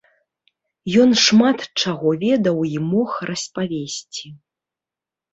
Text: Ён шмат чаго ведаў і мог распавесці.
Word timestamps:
Ён 1.01 1.09
шмат 1.25 1.59
чаго 1.81 2.13
ведаў 2.23 2.57
і 2.69 2.77
мог 2.91 3.09
распавесці. 3.31 4.27